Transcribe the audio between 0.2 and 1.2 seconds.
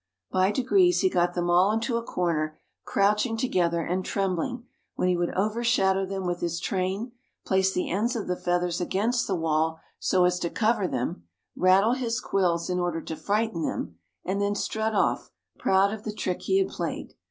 By degrees he